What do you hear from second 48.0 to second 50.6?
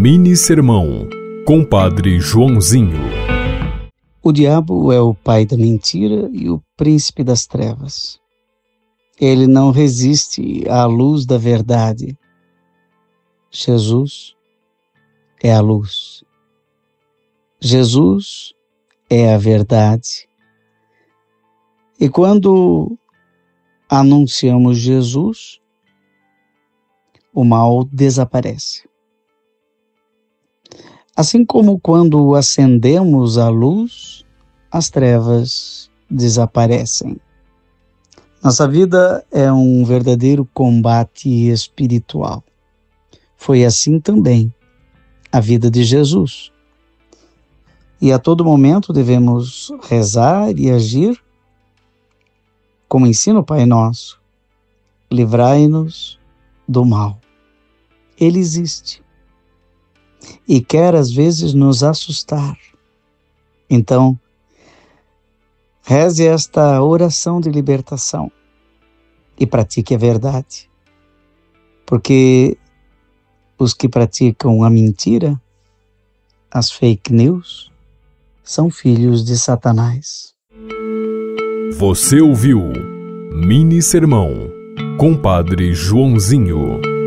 E a todo momento devemos rezar